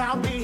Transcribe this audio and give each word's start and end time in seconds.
I'll 0.00 0.16
be 0.16 0.39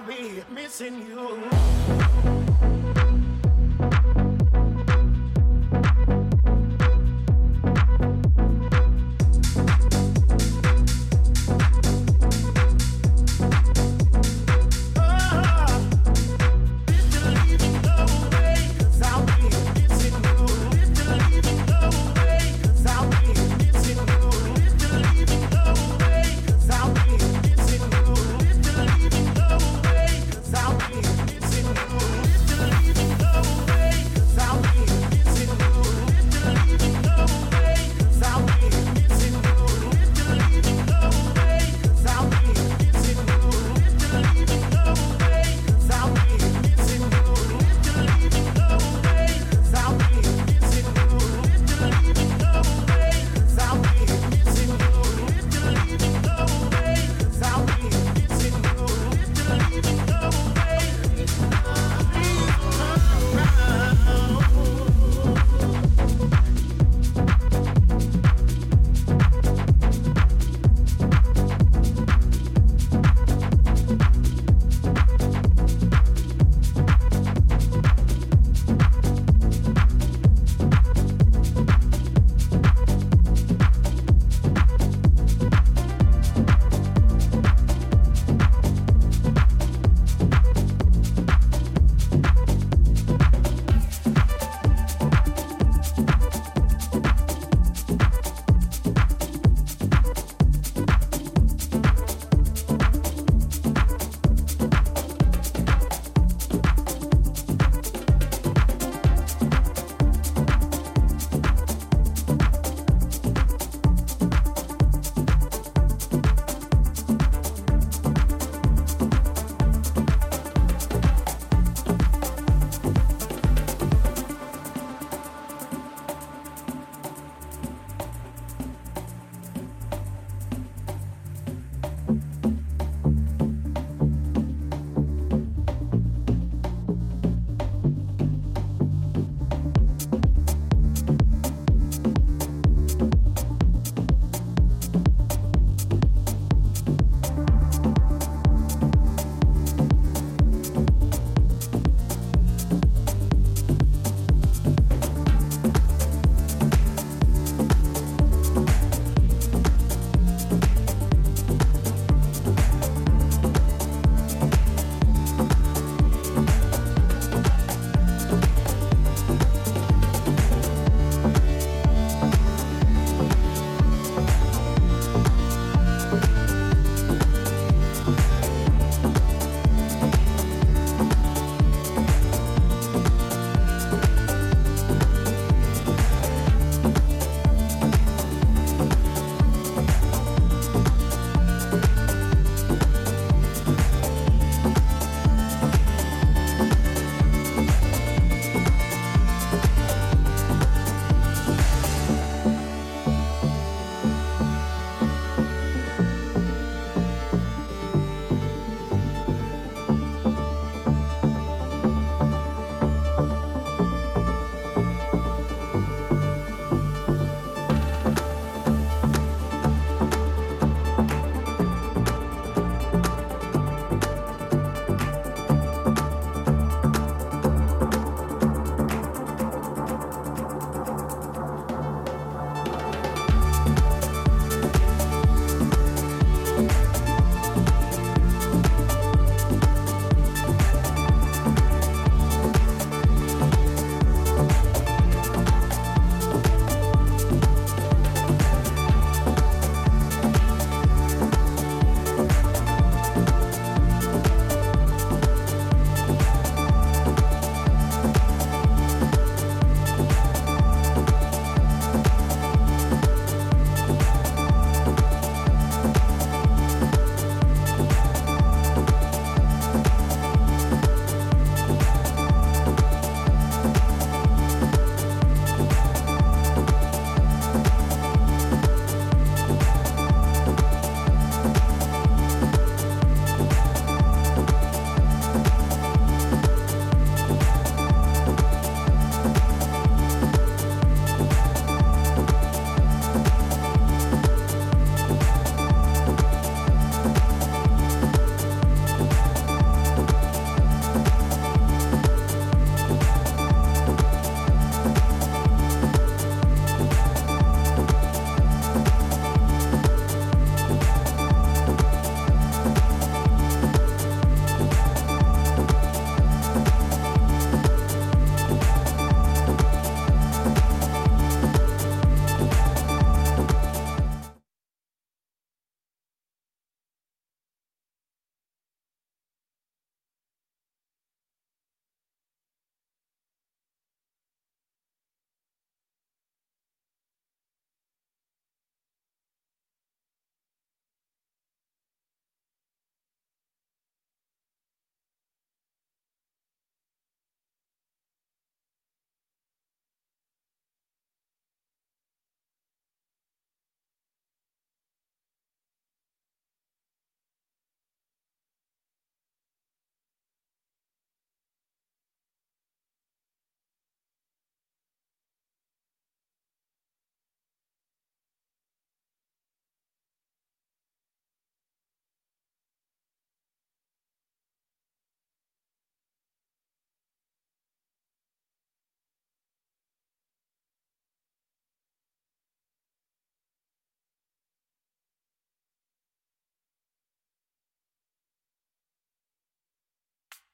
I'll 0.00 0.06
be 0.06 0.42
missing 0.54 1.06
you. 1.06 1.59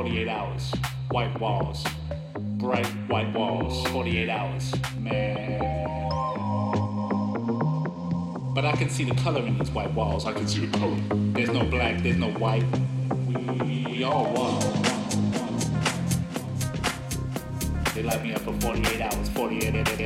48 0.00 0.28
hours. 0.28 0.72
White 1.10 1.38
walls. 1.38 1.84
Bright 2.56 2.86
white 3.08 3.30
walls. 3.34 3.86
48 3.88 4.30
hours. 4.30 4.72
Man. 4.98 5.60
But 8.54 8.64
I 8.64 8.72
can 8.76 8.88
see 8.88 9.04
the 9.04 9.14
color 9.16 9.42
in 9.42 9.58
these 9.58 9.70
white 9.72 9.92
walls. 9.92 10.24
I 10.24 10.32
can 10.32 10.48
see 10.48 10.64
the 10.64 10.78
color. 10.78 10.96
There's 11.34 11.50
no 11.50 11.64
black, 11.64 12.02
there's 12.02 12.16
no 12.16 12.30
white. 12.30 12.64
We 13.62 14.02
all 14.02 14.32
one. 14.32 14.60
They 17.94 18.02
light 18.02 18.22
me 18.22 18.32
up 18.32 18.40
for 18.40 18.54
48 18.54 19.02
hours. 19.02 19.28
48. 19.28 19.74
White 19.74 19.99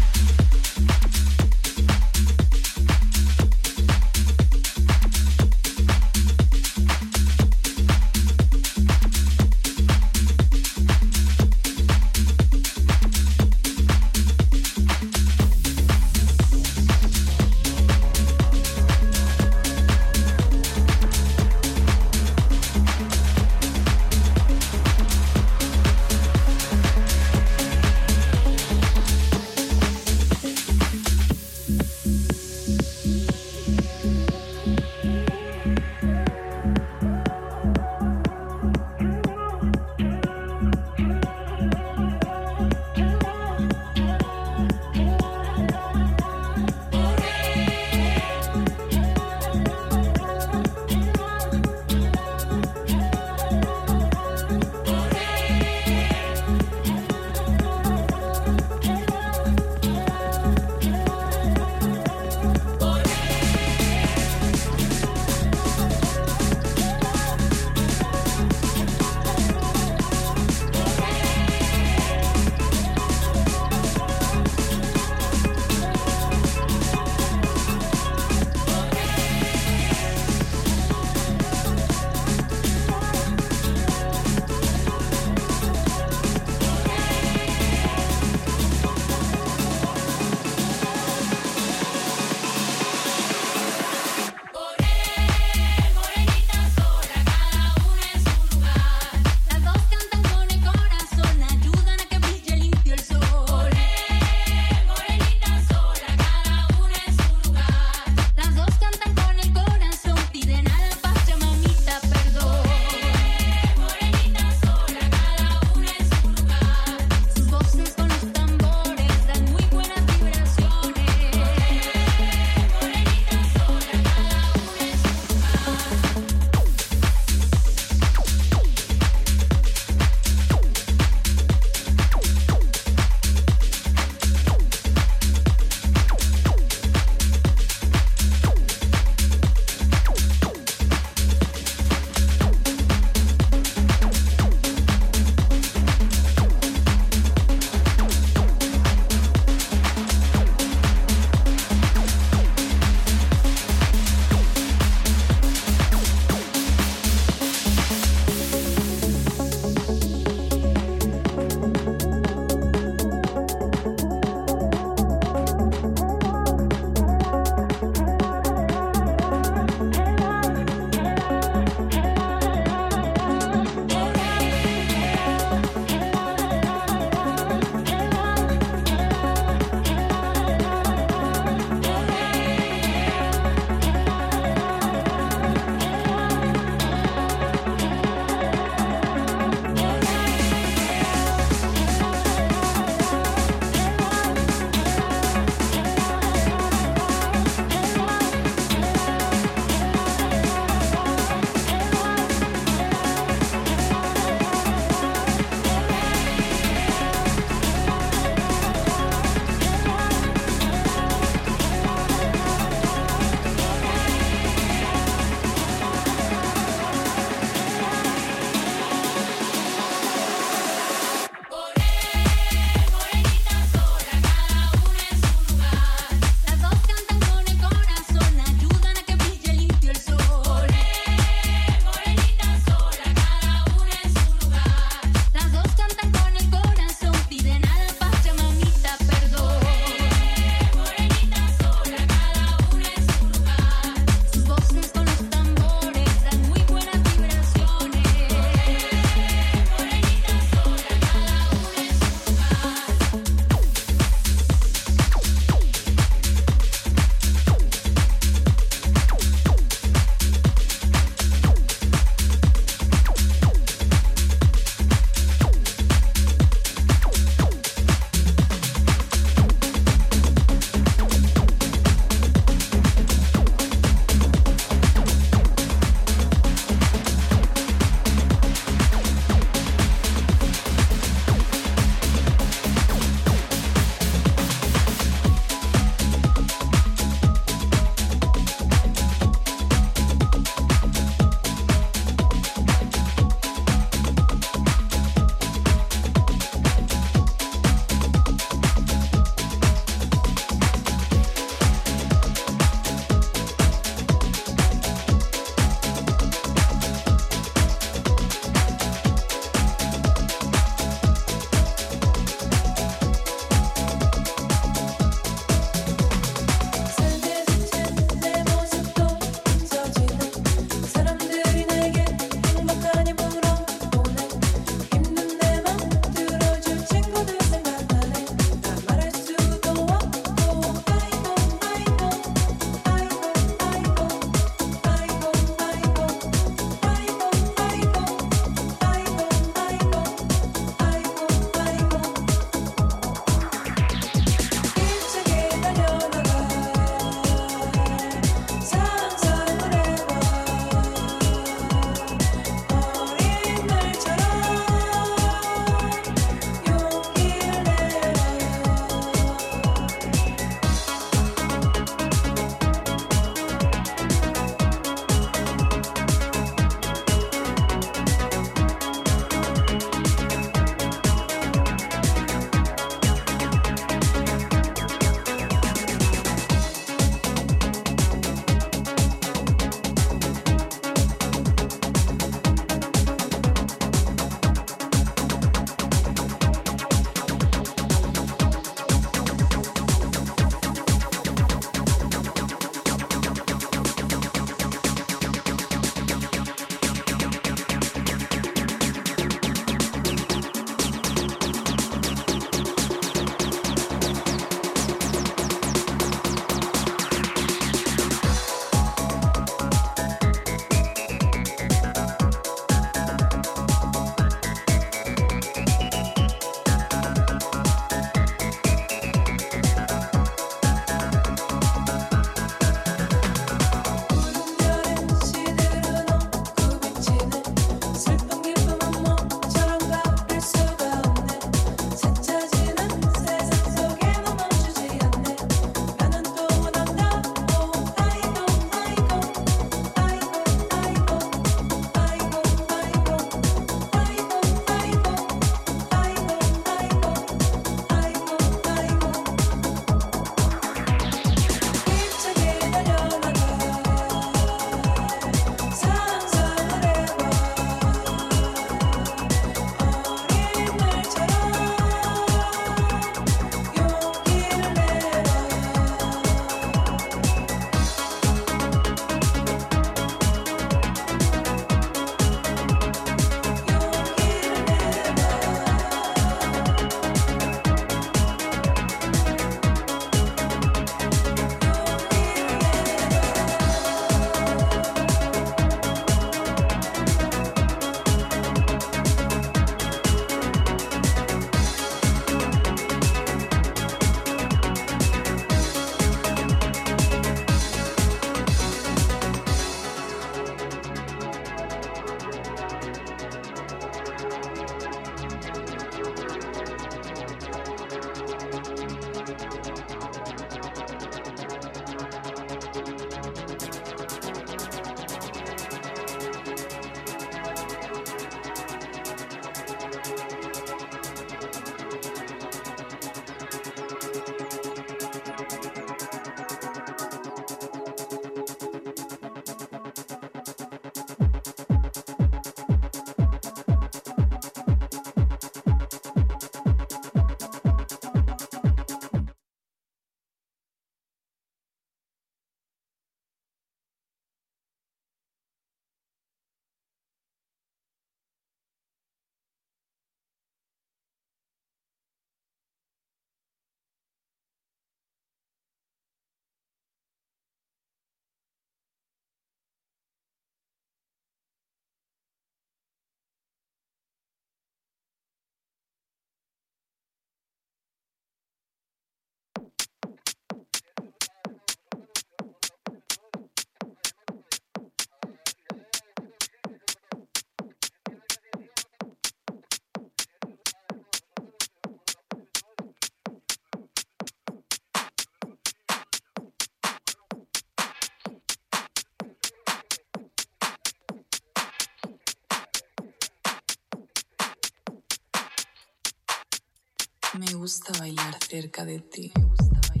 Me 597.41 597.51
gusta 597.55 597.91
bailar 597.97 598.37
cerca 598.47 598.85
de 598.85 598.99
ti. 598.99 599.31
Me 599.35 599.45
gusta 599.45 599.81
bailar. 599.89 600.00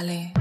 Dale. 0.00 0.39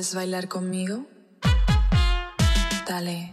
¿Quieres 0.00 0.14
bailar 0.14 0.48
conmigo? 0.48 1.04
Dale. 2.88 3.30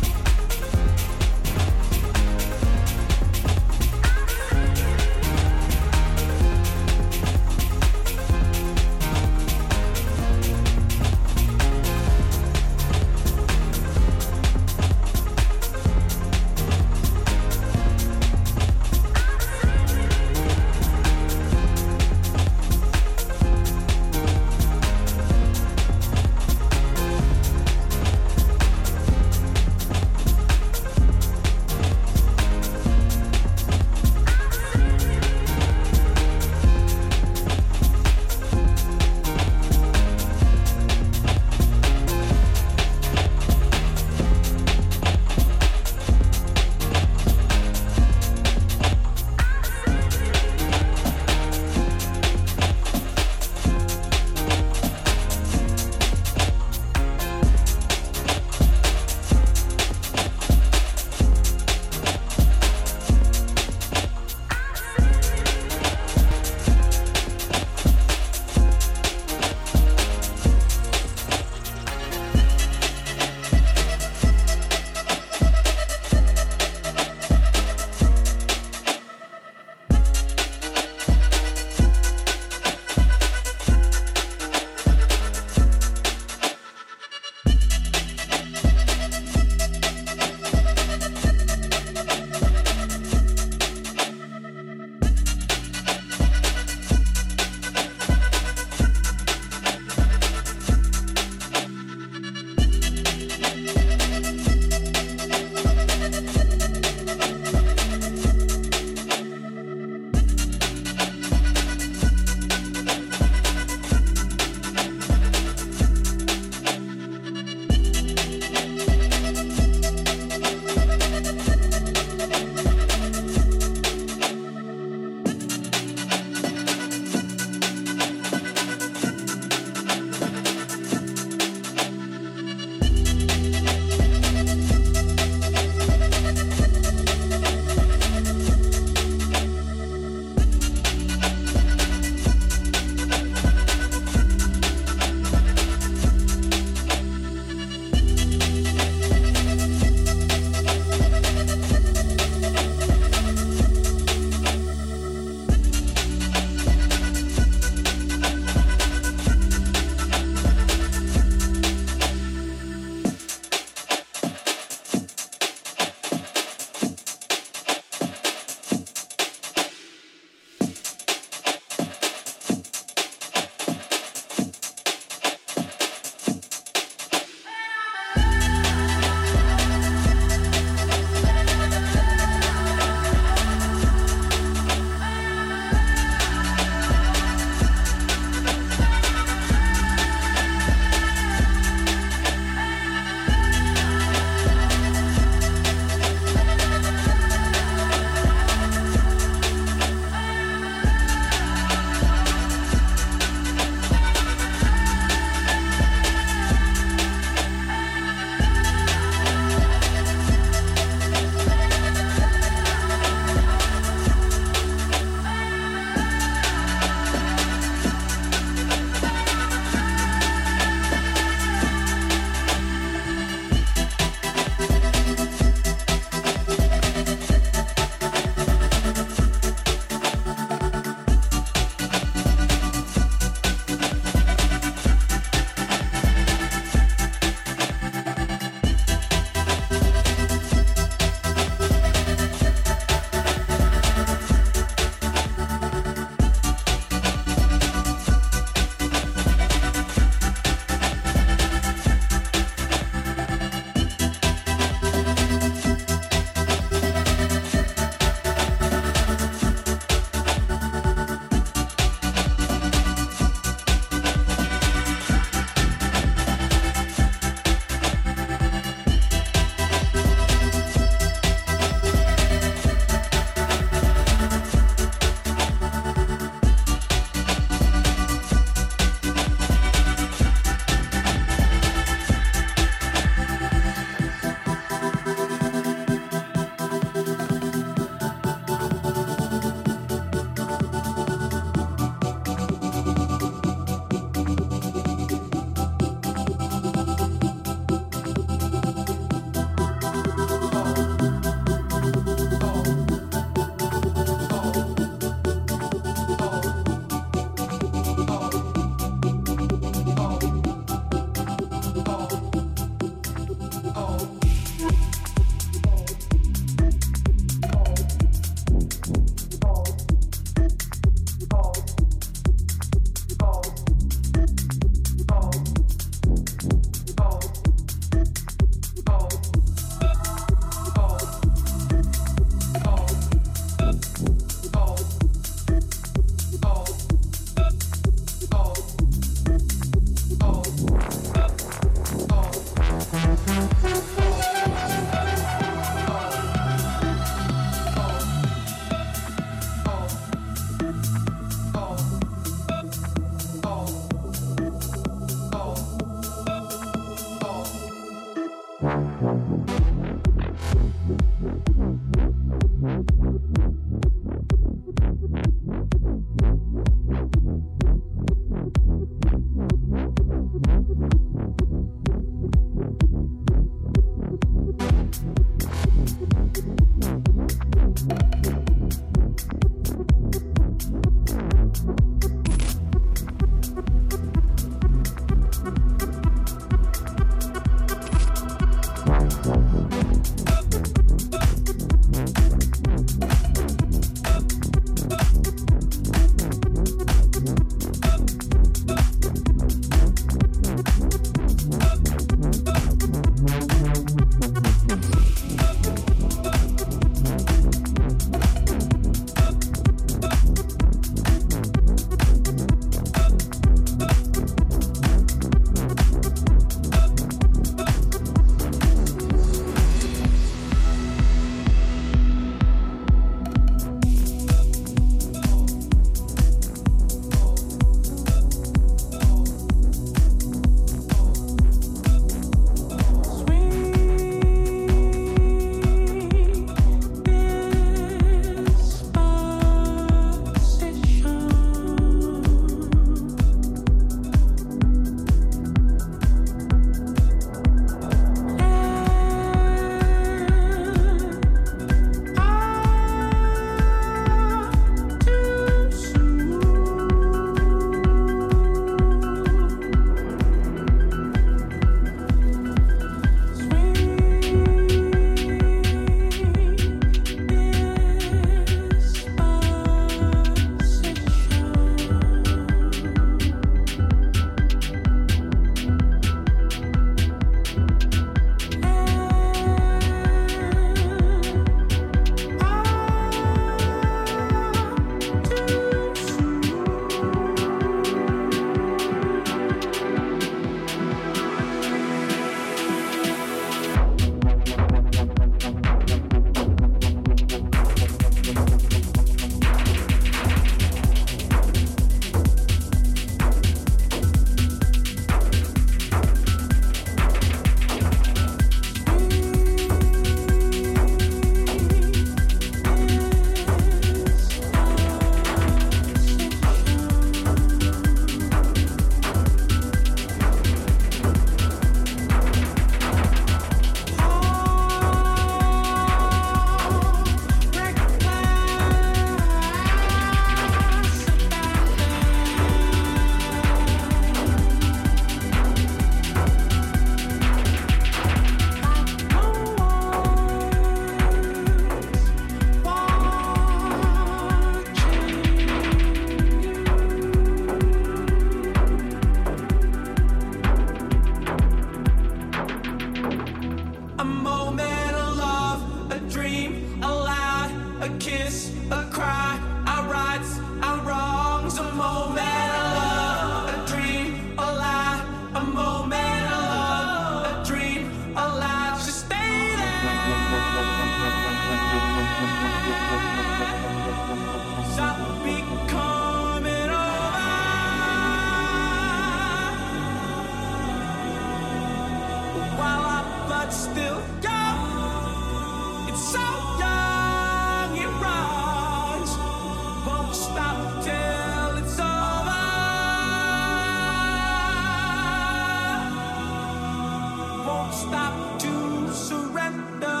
stop 597.81 598.39
to 598.39 598.93
surrender. 598.93 600.00